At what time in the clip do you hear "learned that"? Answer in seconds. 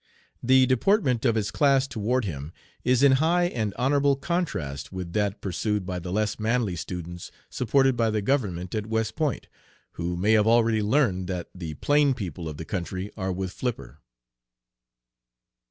10.81-11.49